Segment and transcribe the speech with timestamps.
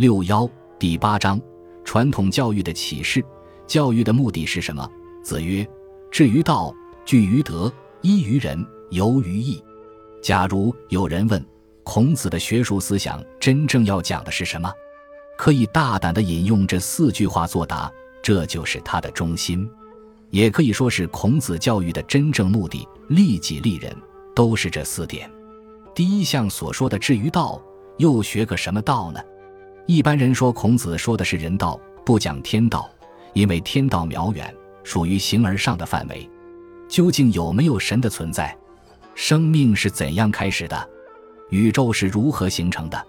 [0.00, 0.48] 六幺
[0.78, 1.38] 第八章：
[1.84, 3.22] 传统教育的启示。
[3.66, 4.90] 教育的目的是什么？
[5.22, 5.68] 子曰
[6.10, 9.62] ：“至于道，据于德，依于仁，游于义。”
[10.24, 11.44] 假如有人问
[11.82, 14.72] 孔子的学术思想真正要讲的是什么，
[15.36, 17.92] 可以大胆地引用这四句话作答，
[18.22, 19.68] 这就是他的中心。
[20.30, 23.94] 也可以说是孔子教育的真正目的：利己利人，
[24.34, 25.30] 都是这四点。
[25.94, 27.62] 第一项所说的至于道，
[27.98, 29.20] 又学个什么道呢？
[29.92, 31.76] 一般人说孔子说的是人道，
[32.06, 32.88] 不讲天道，
[33.32, 34.54] 因为天道渺远，
[34.84, 36.30] 属于形而上的范围。
[36.88, 38.56] 究竟有没有神的存在？
[39.16, 40.88] 生命是怎样开始的？
[41.48, 43.04] 宇宙是如何形成的？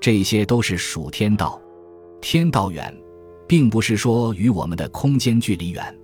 [0.00, 1.60] 这些都是属天道。
[2.22, 2.96] 天道远，
[3.46, 5.94] 并不是说与我们的空间距离远。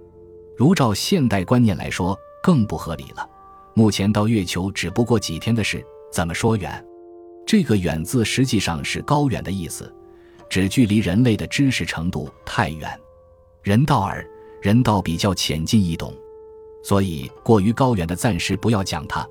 [0.55, 3.27] 如照现代观念来说，更不合理了。
[3.73, 6.85] 目前到月球只不过几天的事，怎么说远？
[7.47, 9.91] 这个“远”字实际上是高远的意思，
[10.51, 13.01] 只距离人类的知识程度太远。
[13.63, 14.27] 人道耳，
[14.61, 16.13] 人道比较浅近易懂，
[16.83, 19.27] 所以过于高远的暂时不要讲它。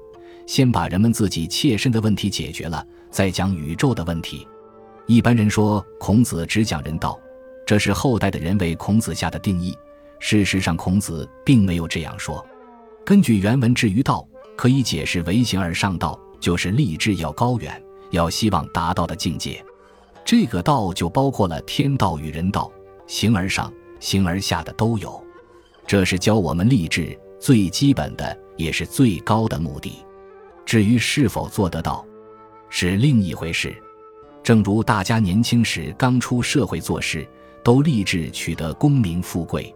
[0.48, 4.48] 先把人们自己切身的问题解决了，再讲宇宙的问题。
[5.06, 7.20] 一般人说孔子只讲人道，
[7.68, 9.78] 这是后代的人为孔子下的定义。
[10.20, 12.44] 事实上，孔子并没有这样说。
[13.06, 19.64] 根据原文“至于道”，可以解释为形而上道，就是立志要高远，要希望达到的境界。
[20.24, 22.72] 这个道就包括了天道与人道，
[23.08, 25.22] 形而上、形而下的都有。
[25.88, 30.06] 这是教我们立志最基本的，也是最高的目的。
[30.66, 32.06] 至于是否做得到，
[32.70, 33.76] 是另一回事。
[34.44, 37.28] 正如大家年轻时刚出社会做事，
[37.64, 39.74] 都立志取得功名富贵，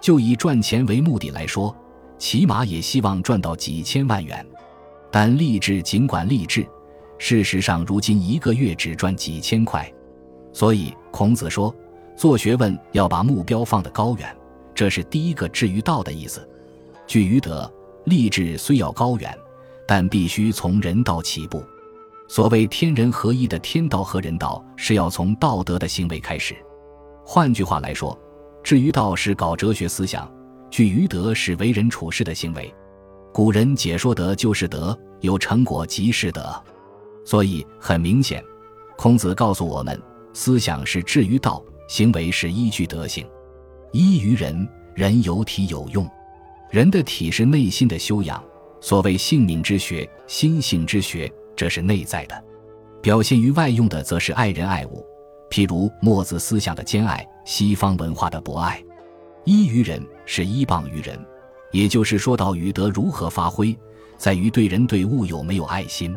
[0.00, 1.74] 就以赚钱为目的来说，
[2.18, 4.46] 起码也希望赚到几千万元。
[5.10, 6.66] 但立志尽管立志，
[7.18, 9.92] 事实上如今一个月只赚几千块。
[10.52, 11.74] 所以孔子说，
[12.16, 14.36] 做学问要把目标放得高远，
[14.74, 16.48] 这是第一个至于道的意思。
[17.06, 17.70] 据于德，
[18.04, 19.36] 立志虽要高远。
[19.88, 21.62] 但必须从人道起步。
[22.26, 26.56] 所谓天人合一的天道和人道，是要从道德的行为开始。
[27.24, 28.18] 换句话来说，
[28.64, 30.28] 至于道是搞哲学思想，
[30.72, 32.74] 据于德是为人处事的行为。
[33.32, 36.60] 古人解说德就是德，有成果即是德。
[37.26, 38.42] 所以很明显，
[38.96, 40.00] 孔子告诉我们，
[40.32, 43.26] 思想是至于道，行为是依据德行。
[43.92, 46.08] 依于人，人有体有用。
[46.70, 48.42] 人的体是内心的修养。
[48.80, 52.36] 所谓性命之学、心性之学，这是内在的；
[53.02, 55.04] 表现于外用的，则是爱人爱物。
[55.50, 58.80] 譬如墨子思想的兼爱，西方文化的博爱。
[59.44, 61.18] 依于人，是依傍于人，
[61.72, 63.76] 也就是说到于德如何发挥，
[64.16, 66.16] 在于对人对物有没有爱心。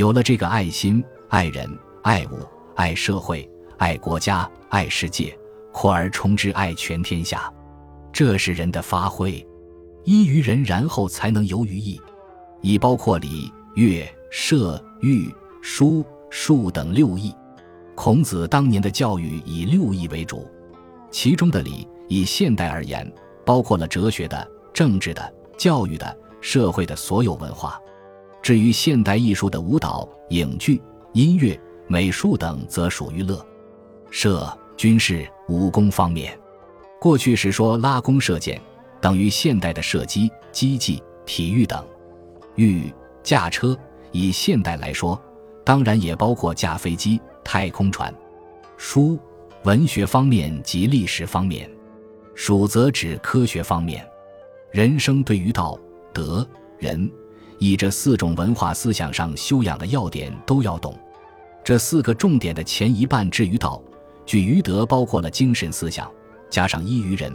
[0.00, 1.68] 有了这个爱心，爱人、
[2.02, 2.38] 爱物、
[2.74, 3.46] 爱社会、
[3.76, 5.38] 爱国家、爱世界，
[5.74, 7.52] 扩而充之，爱全天下，
[8.10, 9.46] 这是人的发挥。
[10.04, 12.00] 依于人，然后才能游于义，
[12.62, 15.30] 以包括礼、乐、射、御、
[15.60, 17.30] 书、数等六艺。
[17.94, 20.48] 孔子当年的教育以六艺为主，
[21.10, 23.06] 其中的礼，以现代而言，
[23.44, 27.78] 包括了哲学的、政治的、教育的、社会的所有文化。
[28.42, 30.80] 至于现代艺术的舞蹈、影剧、
[31.12, 33.44] 音乐、美术等，则属于乐、
[34.10, 34.46] 射、
[34.76, 36.38] 军事、武功方面。
[37.00, 38.60] 过去时说拉弓射箭。
[39.02, 41.82] 等于现代的射击、机技、体育等。
[42.56, 42.92] 御
[43.22, 43.74] 驾车，
[44.12, 45.18] 以现代来说，
[45.64, 48.14] 当然也包括驾飞机、太空船。
[48.76, 49.18] 书，
[49.64, 51.66] 文学方面及历史方面。
[52.34, 54.06] 属则指科学方面。
[54.70, 55.78] 人生对于道、
[56.12, 56.46] 德、
[56.78, 57.10] 人、
[57.60, 60.98] 以这四种文化思想上修养的要点都要懂。
[61.62, 63.80] 这四个重点的前一半至于道，
[64.24, 66.10] 举于德包括了精神思想，
[66.48, 67.32] 加上依于仁。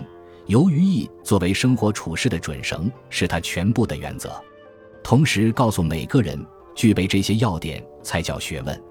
[0.47, 4.31] 由于义作为生活处事的准绳，是他全部的原则。
[5.03, 6.44] 同时告诉每个人，
[6.74, 8.84] 具备这些要点才叫学问。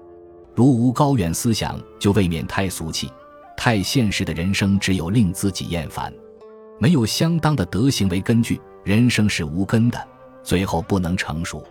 [0.53, 3.11] 如无高远思想，就未免太俗气、
[3.57, 6.13] 太现实的人生，只有令自己厌烦。
[6.79, 10.07] 没有相当的德行为根据，人生是无根的，
[10.45, 11.61] 最后不能成熟。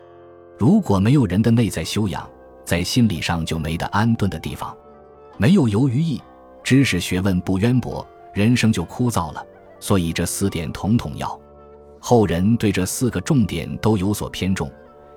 [0.58, 2.28] 如果没有人的内在修养，
[2.64, 4.76] 在心理上就没得安顿的地方。
[5.38, 6.20] 没有由于意，
[6.62, 9.46] 知识学问不渊博，人生就枯燥了。
[9.78, 11.38] 所以这四点统统要，
[12.00, 14.70] 后人对这四个重点都有所偏重。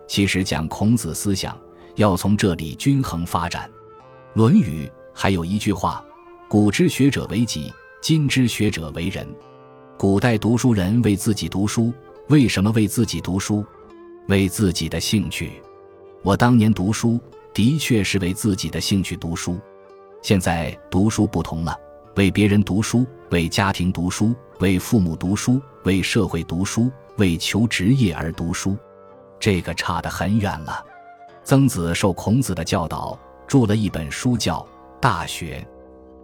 [0.07, 1.57] 其实讲孔子思想，
[1.95, 3.69] 要从这里均衡发展。
[4.33, 6.03] 《论语》还有一句话
[6.47, 9.27] ：“古之学者为己，今之学者为人。”
[9.97, 11.91] 古代读书人为自己读书，
[12.29, 13.65] 为什么为自己读书？
[14.27, 15.61] 为自己的兴趣。
[16.21, 17.17] 我当年读书，
[17.53, 19.57] 的确是为自己的兴趣读书。
[20.21, 21.73] 现在读书不同了，
[22.17, 28.75] 为别人读书，为家庭读书，为父母读书，为社会读书，为求职业而读书，
[29.39, 30.85] 这个差得很远了。
[31.45, 34.59] 曾子受孔子的教导，著了一本书叫
[34.99, 35.65] 《大学》。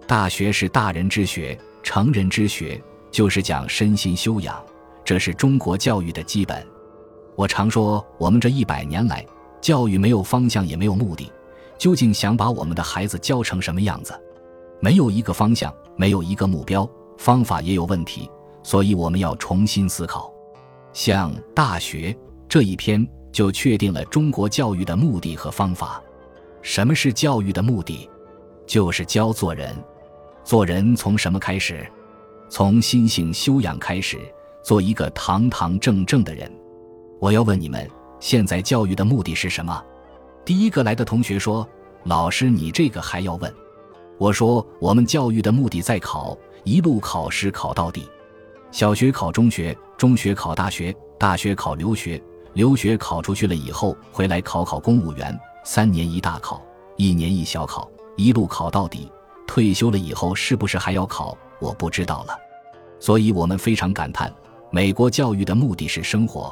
[0.05, 4.61] 大学是大人之学，成人之学，就是讲身心修养，
[5.03, 6.65] 这是中国教育的基本。
[7.35, 9.25] 我常说，我们这一百年来，
[9.61, 11.31] 教育没有方向，也没有目的，
[11.77, 14.13] 究竟想把我们的孩子教成什么样子？
[14.79, 18.29] 没有一个方向，没有一个目标，方法也有问题，
[18.63, 20.31] 所以我们要重新思考。
[20.93, 22.11] 像《大学》
[22.47, 23.07] 这一篇。
[23.33, 25.99] 就确定了中国教育的目的和方法。
[26.61, 28.07] 什么是教育的目的？
[28.67, 29.75] 就是教做人。
[30.43, 31.83] 做人从什么开始？
[32.47, 34.19] 从心性修养开始，
[34.63, 36.49] 做一个堂堂正正的人。
[37.19, 37.87] 我要问你们，
[38.19, 39.83] 现在教育的目的是什么？
[40.45, 41.67] 第一个来的同学说
[42.05, 43.53] ：“老师，你这个还要问？”
[44.17, 48.09] 我说：“我们教育的目的在考，一路考试考到底。
[48.71, 52.21] 小学考中学，中学考大学，大学考留学。”
[52.53, 55.35] 留学考出去了以后，回来考考公务员，
[55.65, 56.61] 三年一大考，
[56.97, 59.11] 一年一小考，一路考到底。
[59.47, 61.35] 退休了以后，是不是还要考？
[61.57, 62.37] 我不知道了。
[62.99, 64.31] 所以我们非常感叹，
[64.75, 66.51] 美国教育的目的是生活，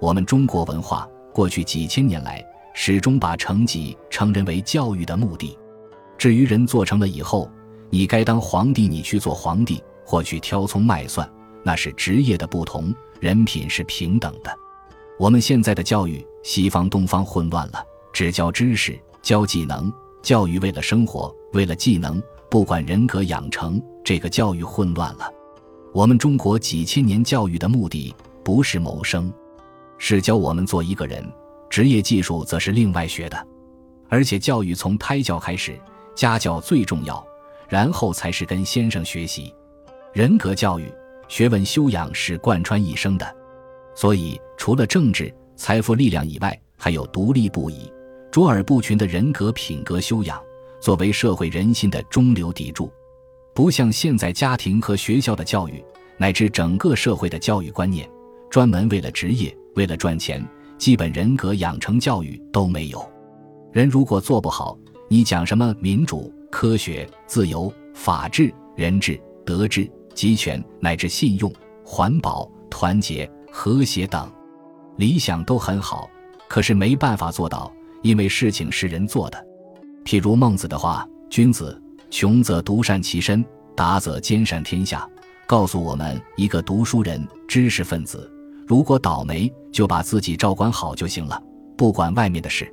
[0.00, 2.42] 我们中国文化过去几千年来
[2.72, 5.54] 始终把成绩承认为教育的目的。
[6.16, 7.46] 至于人做成了以后，
[7.90, 11.30] 你该当皇帝，你去做皇帝，或去挑葱卖蒜，
[11.62, 14.50] 那是职业的不同，人品是平等的。
[15.18, 19.92] 我们现在的教育，西方东方混乱了，只教知识，教技能，
[20.22, 22.18] 教育为了生活，为了技能，
[22.48, 25.30] 不管人格养成，这个教育混乱了。
[25.94, 28.14] 我们中国几千年教育的目的
[28.44, 29.32] 不是谋生，
[29.96, 31.24] 是教我们做一个人，
[31.70, 33.46] 职业技术则是另外学的。
[34.08, 35.78] 而且教育从胎教开始，
[36.14, 37.24] 家教最重要，
[37.68, 39.52] 然后才是跟先生学习。
[40.12, 40.92] 人格教育、
[41.26, 43.36] 学问修养是贯穿一生的。
[43.94, 47.90] 所以，除了政治、财富、力量以外，还有独立不已、
[48.30, 50.40] 卓尔不群的人格品格修养，
[50.80, 52.90] 作为社会人心的中流砥柱。
[53.58, 55.84] 不像现在家庭和学校的教育，
[56.16, 58.08] 乃至整个社会的教育观念，
[58.48, 60.40] 专门为了职业、为了赚钱，
[60.78, 63.04] 基本人格养成教育都没有。
[63.72, 64.78] 人如果做不好，
[65.08, 71.52] 你讲什么民主、科学、自由、法治、人治、德治、集权，乃至信用、
[71.84, 73.28] 环保、团结。
[73.50, 74.30] 和谐等
[74.98, 76.08] 理想都很好，
[76.48, 77.72] 可是没办法做到，
[78.02, 79.46] 因为事情是人做的。
[80.04, 83.44] 譬如孟子的话：“君子穷则独善其身，
[83.76, 85.08] 达则兼善天下。”
[85.46, 88.30] 告诉我们，一个读书人、知识分子，
[88.66, 91.42] 如果倒霉，就把自己照管好就行了，
[91.74, 92.70] 不管外面的事。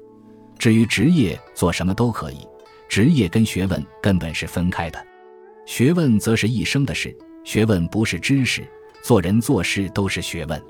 [0.60, 2.40] 至于职业，做什么都可以，
[2.90, 5.02] 职业跟学问根本是分开的。
[5.66, 7.16] 学问则是一生的事，
[7.46, 8.68] 学问不是知识。
[9.02, 10.62] 做人做事都是学问，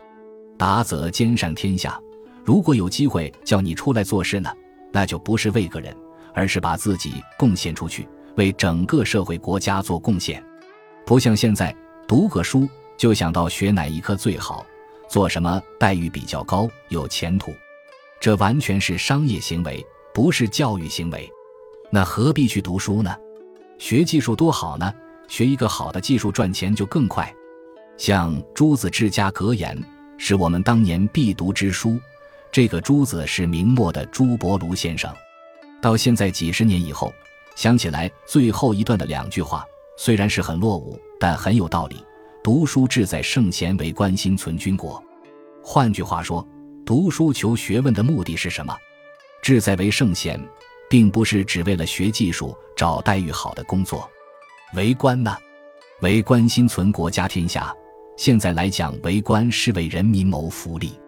[0.60, 2.00] 达则兼善天下。
[2.44, 4.52] 如果有机会叫你出来做事呢，
[4.92, 5.96] 那就不是为个人，
[6.36, 10.44] 而是把自己贡献出去，为整个社会国家做贡献。
[11.06, 11.76] 不像现在
[12.08, 12.68] 读个书
[12.98, 14.66] 就想到学哪一科最好，
[15.08, 17.54] 做什么待遇比较高，有前途，
[18.20, 21.30] 这完全是商业行为，不是教育行为。
[21.92, 23.16] 那何必去读书呢？
[23.78, 24.94] 学技术多好呢，
[25.28, 27.34] 学一个好的技术赚钱就更快。
[27.98, 29.78] 像《朱子治家格言》
[30.18, 32.00] 是我们当年必读之书。
[32.52, 35.14] 这个朱子是明末的朱伯庐先生。
[35.82, 37.14] 到现在几十年以后，
[37.56, 39.66] 想起来最后一段的两句话，
[39.98, 42.04] 虽然是很落伍，但很有道理。
[42.44, 45.04] 读书志在圣贤，为官心存军国。
[45.64, 46.46] 换句话说，
[46.86, 48.76] 读书求学问的目的是什么？
[49.42, 50.40] 志在为圣贤，
[50.90, 54.08] 并不是只为了学技术、找待遇好的工作。
[54.76, 55.36] 为官呢？
[56.02, 57.74] 为官心存国家天下。
[58.18, 61.00] 现在来讲，为官是为人民谋福利。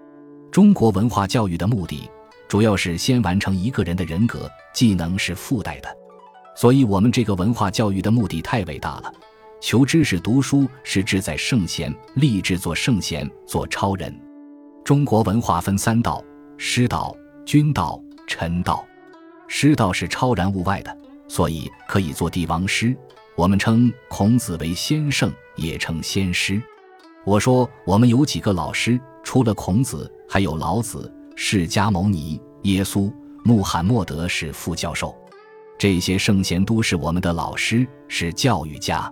[0.51, 2.09] 中国文化教育的目的，
[2.47, 5.96] 主要是先完成一个人的人格，技能是附带的。
[6.59, 9.13] 所以，我们这个文化教育的目的太伟大了。
[9.61, 14.11] 求知识、读书是志在圣贤，立志做圣贤、做超人。
[14.83, 16.19] 中国文化分三道：
[16.57, 18.83] 师道、君道、臣道。
[19.47, 20.97] 师道是超然物外的，
[21.27, 22.97] 所以可以做帝王师。
[23.35, 26.59] 我们称孔子为先圣，也称先师。
[27.23, 35.15] 我说，我们有几个老师，除了孔子，还有老子、释迦牟尼、耶稣、穆罕默德是副教授。
[35.77, 39.11] 这些圣贤都是我们的老师，是教育家。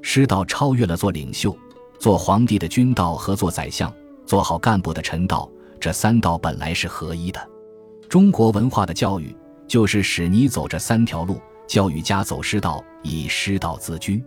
[0.00, 1.54] 师道超越了做领袖、
[1.98, 3.92] 做皇帝的君道和做宰相、
[4.24, 7.48] 做好干部的臣道，这三道本来是合一的。
[8.08, 9.36] 中国文化的教育
[9.66, 14.24] 就是使你走这三条路，教育家走师道，以师道自居。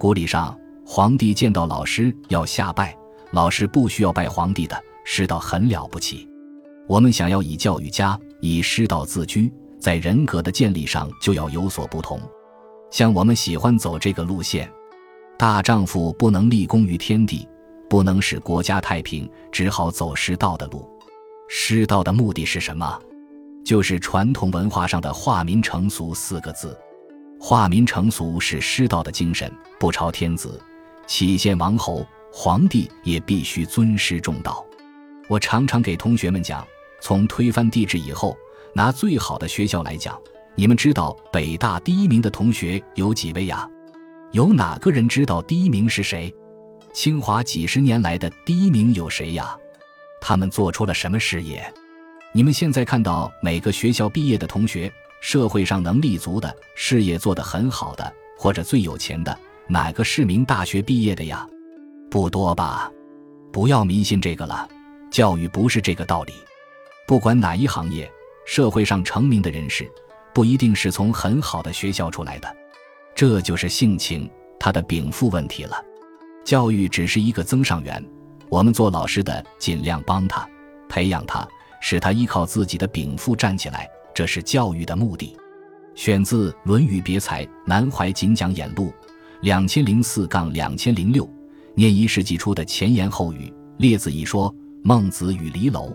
[0.00, 2.96] 古礼上，皇帝见到老师要下拜，
[3.30, 6.28] 老师不需要拜皇帝的，师道很了不起。
[6.88, 9.52] 我们想要以教育家，以师道自居，
[9.82, 12.20] 在人格的建立上就要有所不同。
[12.88, 14.70] 像我们喜欢走这个路线，
[15.36, 17.48] 大丈夫不能立功于天地，
[17.90, 20.88] 不能使国家太平，只好走师道的路。
[21.48, 22.96] 师道的目的是什么？
[23.64, 26.78] 就是传统文化上的“化民成俗”四个字。
[27.40, 30.62] 化民成俗是师道的精神，不朝天子、
[31.08, 34.64] 启献王侯、皇帝也必须尊师重道。
[35.28, 36.64] 我常常给同学们讲，
[37.00, 38.36] 从推翻帝制以后，
[38.74, 40.18] 拿最好的学校来讲，
[40.54, 43.68] 你们知道北大第一名的同学有几位呀？
[44.32, 46.34] 有哪个人知道第一名是谁？
[46.92, 49.56] 清华几十年来的第一名有谁呀？
[50.20, 51.62] 他们做出了什么事业？
[52.32, 59.38] 你们现在看到每个学校毕业的同学，社会上能立足的，事业做得很好的，或者最有钱的，
[59.68, 61.46] 哪个是名大学毕业的呀？
[62.10, 62.90] 不多吧？
[63.52, 64.66] 不要迷信这个了，
[65.10, 66.32] 教育不是这个道理。
[67.06, 68.10] 不管哪一行业，
[68.44, 69.90] 社会上成名的人士，
[70.34, 72.56] 不一定是从很好的学校出来的，
[73.14, 75.76] 这就是性情，他的禀赋问题了。
[76.44, 78.04] 教育只是一个增上缘，
[78.48, 80.48] 我们做老师的尽量帮他，
[80.88, 81.46] 培养他。
[81.84, 85.36] 使他依靠自己的禀赋站起来，这是教育的目的。
[85.96, 88.94] 选自《论语别裁》，南怀瑾讲演录，
[89.40, 91.28] 两千零四杠两千零六，
[91.74, 93.52] 念一世纪初的前言后语。
[93.78, 95.92] 列子一说：孟子与离娄。